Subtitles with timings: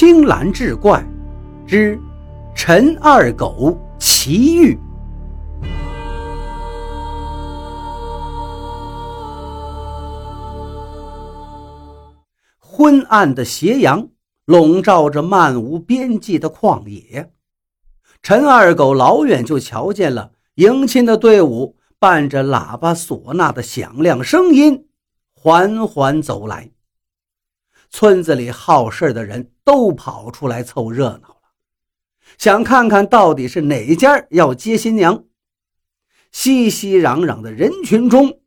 [0.00, 1.06] 青蓝志怪
[1.66, 2.00] 之
[2.54, 4.78] 陈二狗奇遇。
[12.58, 14.08] 昏暗的斜阳
[14.46, 17.30] 笼罩着漫无边际的旷野。
[18.22, 24.86] 陈二狗老远就瞧见了迎亲的队伍，伴着喇叭唢呐的响亮声音，
[25.34, 26.70] 缓缓走来。
[27.90, 31.52] 村子里好事的人都跑出来凑热闹了，
[32.38, 35.24] 想看看到底是哪家要接新娘。
[36.30, 38.40] 熙熙攘攘的人群中，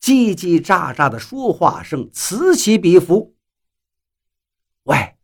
[0.00, 3.36] 叽叽喳喳的说话声此起彼伏。
[4.82, 5.16] 喂，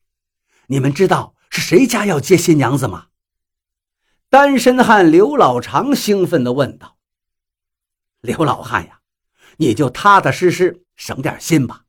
[0.69, 3.09] 你们知道是谁家要接新娘子吗？
[4.31, 6.97] 单身汉刘老长兴奋地问道
[8.21, 9.01] ：“刘老汉呀，
[9.57, 11.87] 你就踏踏实实省点心吧。”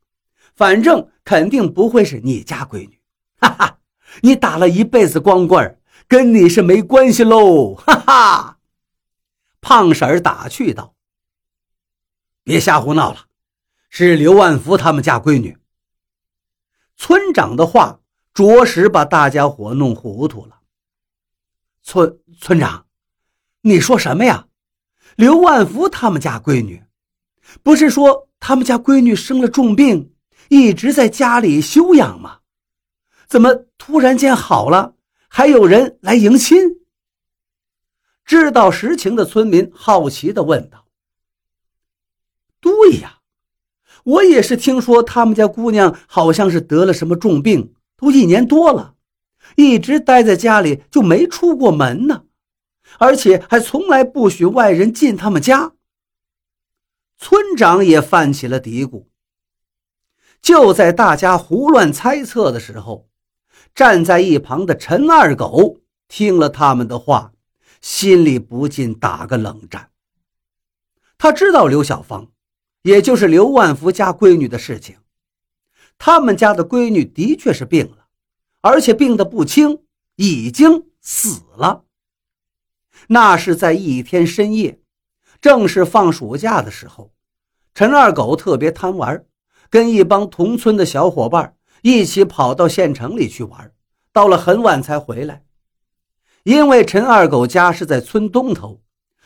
[0.60, 3.00] 反正肯定不会是你家闺女，
[3.38, 3.78] 哈哈！
[4.20, 8.58] 你打了一辈子光棍跟你是没关系喽，哈哈！
[9.62, 10.94] 胖婶儿打趣道
[12.44, 13.24] ：“别瞎胡闹了，
[13.88, 15.56] 是刘万福他们家闺女。”
[16.94, 18.00] 村长的话
[18.34, 20.60] 着实把大家伙弄糊涂了。
[21.82, 22.84] 村村长，
[23.62, 24.46] 你说什么呀？
[25.16, 26.84] 刘万福他们家闺女，
[27.62, 30.12] 不是说他们家闺女生了重病？
[30.50, 32.40] 一直在家里休养吗？
[33.28, 34.94] 怎么突然间好了？
[35.28, 36.80] 还有人来迎亲？
[38.24, 40.86] 知道实情的村民好奇地问道
[42.60, 43.20] ：“对呀，
[44.02, 48.96] 我也是听说他们家姑娘好像是得了什么重病，都一年多了，
[49.54, 52.24] 一直待在家里就没出过门呢，
[52.98, 55.74] 而且还从来不许外人进他们家。”
[57.16, 59.09] 村长也犯起了嘀咕。
[60.42, 63.08] 就在大家胡乱猜测的时候，
[63.74, 67.32] 站在一旁的陈二狗听了他们的话，
[67.80, 69.90] 心里不禁打个冷战。
[71.18, 72.32] 他知道刘小芳，
[72.82, 74.96] 也就是刘万福家闺女的事情，
[75.98, 78.06] 他们家的闺女的确是病了，
[78.62, 79.82] 而且病得不轻，
[80.16, 81.84] 已经死了。
[83.08, 84.80] 那是在一天深夜，
[85.40, 87.12] 正是放暑假的时候，
[87.74, 89.24] 陈二狗特别贪玩。
[89.70, 93.72] 跟一帮同村的小伙伴一起跑到县城里去玩，
[94.12, 95.44] 到了很晚才回来。
[96.42, 98.82] 因为陈二狗家是在村东头，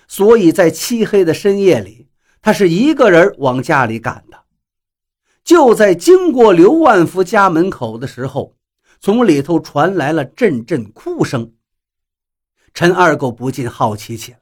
[0.07, 2.09] 所以在漆黑的深夜里，
[2.43, 4.45] 他是一个人往家里赶的。
[5.43, 8.57] 就在经过刘万福家门口的时候，
[9.01, 11.53] 从里头传来了阵阵哭声。
[12.73, 14.39] 陈二狗不禁好奇起来：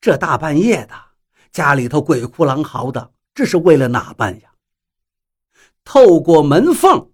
[0.00, 0.94] 这大半夜的，
[1.52, 4.53] 家里头鬼哭狼嚎的，这是为了哪般呀？
[5.84, 7.10] 透过门缝，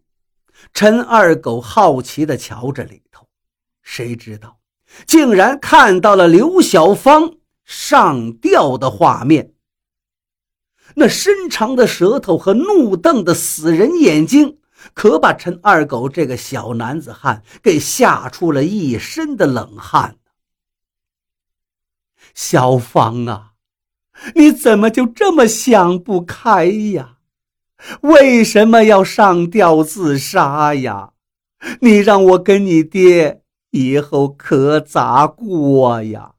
[0.73, 3.27] 陈二狗好奇地瞧着里头，
[3.83, 4.59] 谁知道，
[5.07, 9.53] 竟然看到了刘小芳上吊的画面。
[10.95, 14.59] 那伸长的舌头和怒瞪的死人眼睛，
[14.93, 20.17] 可把陈二狗这个小男子汉给吓出了一身的冷汗。
[22.35, 23.53] 小芳啊，
[24.35, 27.19] 你怎么就这么想不开呀？
[28.03, 31.13] 为什么要上吊自杀呀？
[31.81, 36.33] 你让我跟你爹以后可咋过呀？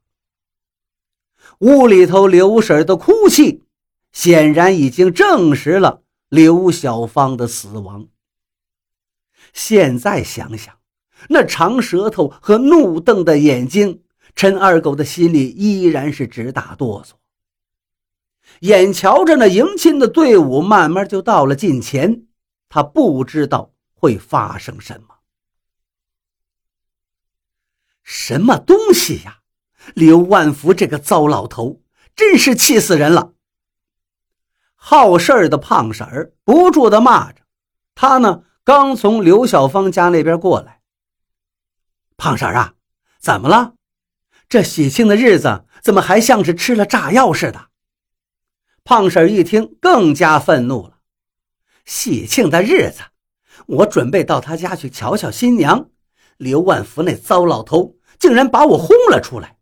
[1.60, 3.64] 屋里头刘婶的哭泣，
[4.12, 8.08] 显然已经证实了刘小芳的死亡。
[9.54, 10.76] 现在想想，
[11.30, 14.02] 那长舌头和怒瞪的眼睛，
[14.36, 17.12] 陈二狗的心里依然是直打哆嗦。
[18.62, 22.28] 眼瞧着那迎亲的队伍慢慢就到了近前，
[22.70, 25.16] 他不知道会发生什么。
[28.04, 29.40] 什么东西呀！
[29.96, 31.82] 刘万福这个糟老头，
[32.16, 33.34] 真是气死人了！
[34.76, 37.42] 好事儿的胖婶儿不住的骂着。
[37.96, 40.82] 他呢，刚从刘小芳家那边过来。
[42.16, 42.76] 胖婶儿啊，
[43.20, 43.74] 怎么了？
[44.48, 47.71] 这喜庆的日子怎么还像是吃了炸药似的？
[48.84, 51.00] 胖婶一听，更加愤怒了。
[51.86, 53.02] 喜庆的日子，
[53.68, 55.90] 我准备到他家去瞧瞧新娘。
[56.38, 59.58] 刘万福那糟老头竟然把我轰了出来，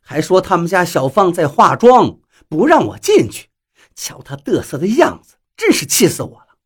[0.00, 2.18] 还说他们家小芳在化妆，
[2.48, 3.48] 不让我进去。
[3.94, 6.56] 瞧他嘚瑟的样子，真是气死我了。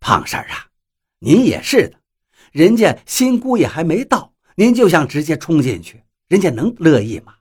[0.00, 0.68] 胖婶啊，
[1.18, 1.98] 您也是的，
[2.50, 7.34] 人家新姑爷还没到，您就想直接冲进去，人家能乐意吗？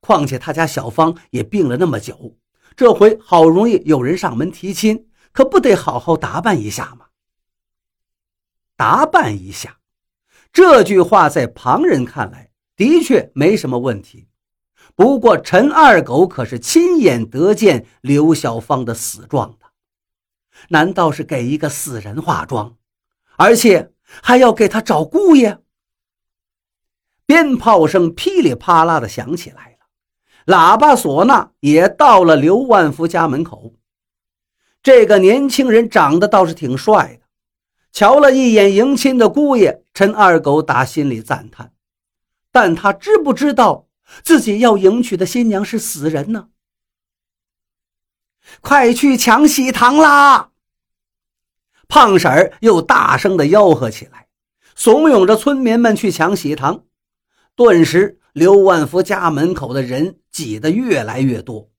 [0.00, 2.36] 况且他家小芳也病了那么久，
[2.74, 7.06] 这回好容易有人上门提亲，可不得好好打扮一下吗？
[8.76, 9.78] 打扮一下。
[10.52, 14.28] 这句话在旁人看来的确没什么问题。
[14.96, 19.66] 不过陈二狗可是亲眼得见刘小芳的死状的，
[20.70, 22.76] 难道是给一个死人化妆，
[23.36, 23.92] 而且
[24.22, 25.58] 还要给他找姑爷？
[27.26, 29.69] 鞭炮声噼里啪啦的响起来，
[30.46, 33.74] 喇叭唢呐也到了刘万福家门口。
[34.82, 37.26] 这个年轻人长得倒是挺帅的，
[37.92, 41.72] 瞧了一眼迎亲的姑爷，陈二狗打心里赞叹。
[42.52, 43.86] 但他知不知道
[44.22, 46.48] 自己要迎娶的新娘是死人呢？
[48.60, 50.50] 快去抢喜糖啦！
[51.86, 54.28] 胖婶儿又大声的吆喝起来，
[54.76, 56.84] 怂恿着村民们去抢喜糖。
[57.56, 61.70] 顿时，刘万福家门口的人挤得越来越多。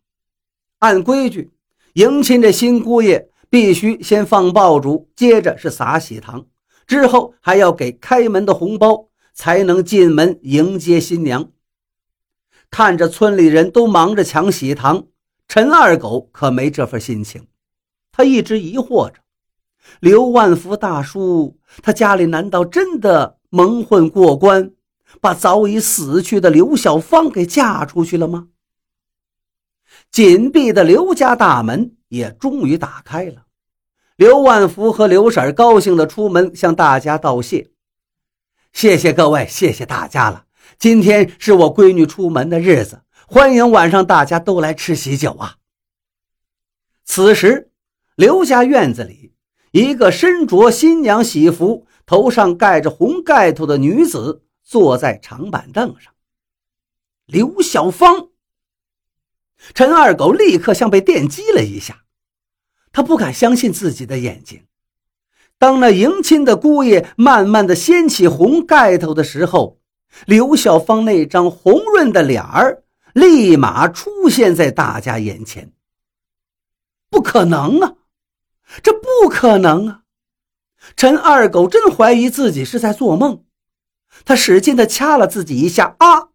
[0.80, 1.52] 按规矩，
[1.94, 6.46] 迎亲的新姑爷必须先放爆竹，接着是撒喜糖，
[6.88, 11.52] 之后还要给开门的红包，才能进门迎接新娘。
[12.70, 15.06] 看着村里人都忙着抢喜糖，
[15.48, 17.48] 陈二狗可没这份心情。
[18.12, 19.16] 他一直疑惑着：
[20.00, 24.72] 刘万福大叔，他家里难道真的蒙混过关？
[25.20, 28.48] 把早已死去的刘小芳给嫁出去了吗？
[30.10, 33.46] 紧闭的刘家大门也终于打开了。
[34.16, 37.72] 刘万福和刘婶高兴地出门向大家道谢
[38.72, 40.46] ：“谢谢各位，谢谢大家了。
[40.78, 45.56] 今天是我闺女出门的日子，欢迎晚上大家都来吃喜酒啊！”
[47.04, 47.72] 此时，
[48.16, 49.34] 刘家院子里，
[49.72, 54.44] 一个身着新娘喜服、头上盖着红盖头的女子。
[54.72, 56.14] 坐在长板凳上，
[57.26, 58.30] 刘小芳。
[59.74, 62.04] 陈二狗立刻像被电击了一下，
[62.94, 64.66] 他不敢相信自己的眼睛。
[65.58, 69.82] 当那迎亲的姑爷慢慢的掀起红盖头的时候，
[70.26, 72.82] 刘小芳那张红润的脸儿
[73.14, 75.74] 立马出现在大家眼前。
[77.10, 77.96] 不可能啊，
[78.82, 80.04] 这不可能啊！
[80.96, 83.44] 陈二狗真怀疑自己是在做梦。
[84.26, 86.30] 他使劲地掐了自己一下，啊，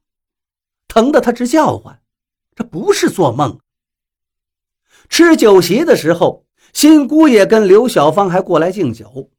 [0.88, 2.02] 疼得他直叫唤。
[2.54, 3.60] 这不是做梦。
[5.08, 9.30] 吃酒席的时候，新姑爷跟刘小芳还过来敬酒，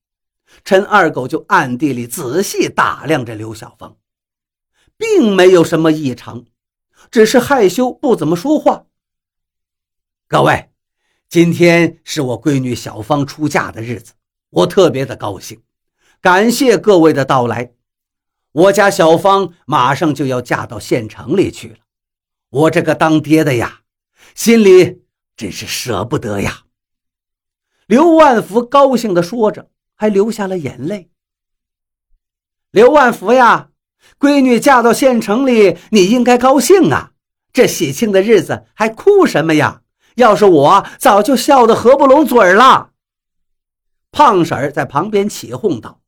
[0.63, 3.97] 陈二狗就暗地里仔细打量着刘小芳，
[4.97, 6.45] 并没有什么异常，
[7.11, 8.85] 只是害羞不怎么说话。
[10.27, 10.69] 各位，
[11.27, 14.13] 今天是我闺女小芳出嫁的日子，
[14.49, 15.61] 我特别的高兴，
[16.21, 17.73] 感谢各位的到来。
[18.57, 21.77] 我家小芳马上就要嫁到县城里去了，
[22.49, 23.81] 我这个当爹的呀，
[24.33, 25.03] 心里
[25.35, 26.63] 真是舍不得呀。
[27.85, 31.11] 刘万福高兴地说着，还流下了眼泪。
[32.71, 33.69] 刘万福呀，
[34.17, 37.11] 闺女嫁到县城里，你应该高兴啊！
[37.53, 39.83] 这喜庆的日子还哭什么呀？
[40.15, 42.89] 要是我，早就笑得合不拢嘴了。
[44.11, 46.01] 胖婶儿在旁边起哄道：“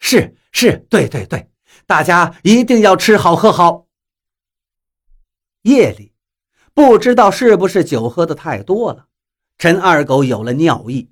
[0.00, 1.50] 是。”是对对对，
[1.84, 3.88] 大家一定要吃好喝好。
[5.62, 6.14] 夜里，
[6.72, 9.08] 不知道是不是酒喝的太多了，
[9.58, 11.10] 陈二狗有了尿意，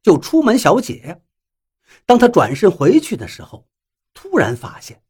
[0.00, 1.20] 就出门小解。
[2.06, 3.66] 当他转身回去的时候，
[4.14, 5.02] 突然发现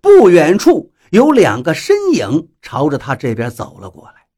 [0.00, 4.28] 不远处有两个身影朝着他这边走了过来。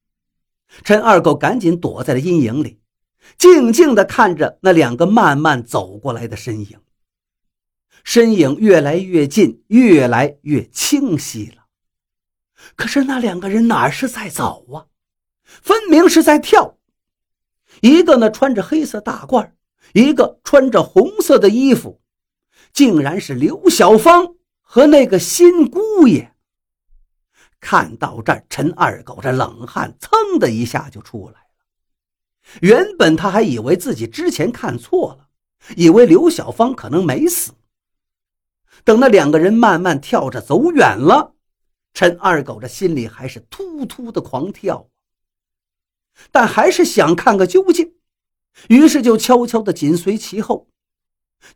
[0.84, 2.80] 陈二狗赶紧躲在了阴影里，
[3.36, 6.80] 静静地看着那两个慢慢走过来的身影。
[8.04, 11.66] 身影越来越近，越来越清晰了。
[12.74, 14.86] 可是那两个人哪是在走啊？
[15.44, 16.78] 分明是在跳。
[17.80, 19.50] 一个呢穿着黑色大褂，
[19.92, 22.00] 一个穿着红色的衣服，
[22.72, 26.32] 竟然是刘小芳和那个新姑爷。
[27.60, 31.38] 看到这，陈二狗这冷汗噌的一下就出来了。
[32.60, 35.28] 原本他还以为自己之前看错了，
[35.76, 37.52] 以为刘小芳可能没死。
[38.86, 41.34] 等那两个人慢慢跳着走远了，
[41.92, 44.88] 陈二狗这心里还是突突的狂跳，
[46.30, 47.96] 但还是想看个究竟，
[48.68, 50.68] 于是就悄悄的紧随其后。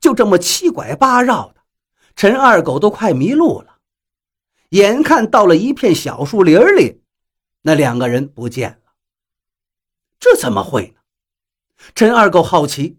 [0.00, 1.60] 就这么七拐八绕的，
[2.16, 3.78] 陈二狗都快迷路了。
[4.70, 7.00] 眼看到了一片小树林里，
[7.62, 8.92] 那两个人不见了。
[10.18, 11.00] 这怎么会呢？
[11.94, 12.98] 陈二狗好奇，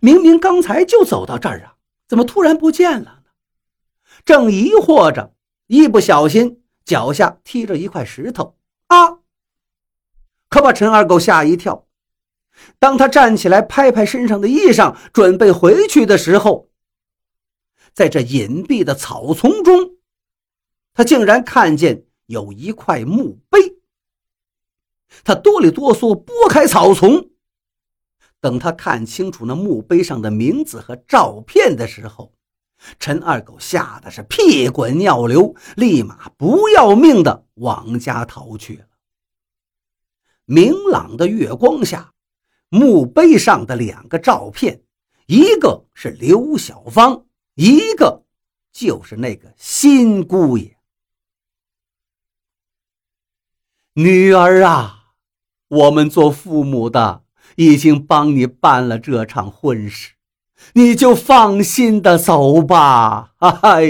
[0.00, 1.74] 明明刚才就走到这儿啊，
[2.06, 3.15] 怎么突然不见了？
[4.26, 5.32] 正疑惑着，
[5.68, 9.20] 一不小心脚下踢着一块石头，啊！
[10.48, 11.86] 可把陈二狗吓一跳。
[12.80, 16.68] 当他站起来拍拍身上的衣裳，准备回去的时候，
[17.92, 19.96] 在这隐蔽的草丛中，
[20.92, 23.78] 他竟然看见有一块墓碑。
[25.22, 27.30] 他哆里哆嗦拨开草丛，
[28.40, 32.32] 等他看清楚那墓碑上的名字和照片的时候，
[32.98, 38.86] 陈二狗吓得是屁滚尿流，立马不要命的往家逃去了。
[40.44, 42.12] 明朗的月光下，
[42.68, 44.82] 墓碑上的两个照片，
[45.26, 48.24] 一个是刘小芳，一个
[48.72, 50.76] 就是那个新姑爷。
[53.94, 55.14] 女儿啊，
[55.68, 57.24] 我们做父母的
[57.56, 60.15] 已经帮你办了这场婚事，
[60.74, 63.34] 你就放心的走吧。
[63.38, 63.84] 哎，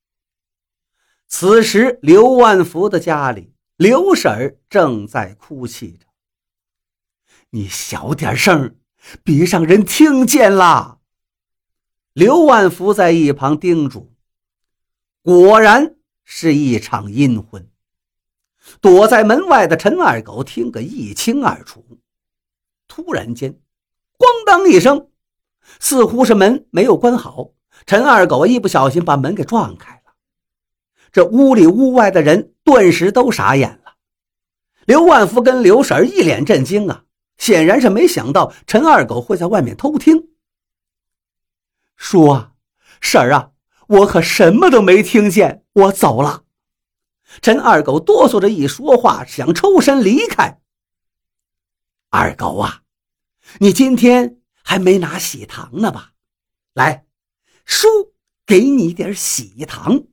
[1.26, 3.52] 此时刘万福的家里。
[3.76, 6.06] 刘婶儿正在哭泣着。
[7.50, 8.76] 你小点声，
[9.24, 10.98] 别让人听见啦。
[12.12, 14.12] 刘万福在一旁叮嘱。
[15.22, 17.70] 果然是一场阴婚。
[18.80, 21.98] 躲在门外的陈二狗听个一清二楚。
[22.86, 23.54] 突然间，
[24.18, 25.09] 咣当一声，
[25.78, 27.50] 似乎是门没有关好。
[27.86, 30.12] 陈二狗一不小心把门给撞开了。
[31.12, 32.54] 这屋里屋外的人。
[32.62, 33.94] 顿时都傻眼了，
[34.84, 37.02] 刘万福跟刘婶一脸震惊啊，
[37.36, 40.28] 显然是没想到陈二狗会在外面偷听。
[41.96, 42.52] 叔啊，
[43.00, 43.50] 婶儿啊，
[43.88, 46.44] 我可什么都没听见，我走了。
[47.42, 50.60] 陈二狗哆嗦着一说话，想抽身离开。
[52.10, 52.82] 二狗啊，
[53.58, 56.12] 你今天还没拿喜糖呢吧？
[56.74, 57.06] 来，
[57.64, 57.88] 叔
[58.46, 60.04] 给你点喜糖。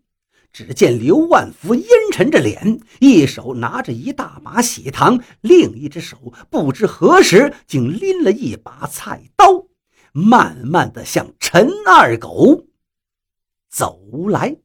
[0.51, 9.67] 只见刘万福阴沉着脸，一手拿着一大把喜糖，另一只手不知何时竟拎了一把菜刀，
[10.11, 12.65] 慢慢的向陈二狗
[13.69, 13.99] 走
[14.29, 14.57] 来。